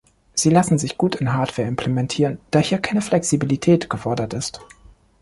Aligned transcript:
Sie 0.33 0.49
lassen 0.49 0.79
sich 0.79 0.97
gut 0.97 1.17
in 1.17 1.33
Hardware 1.33 1.67
implementieren, 1.67 2.39
da 2.49 2.57
hier 2.57 2.79
keine 2.79 3.01
Flexibilität 3.03 3.87
gefordert 3.87 4.33
ist. 4.33 4.59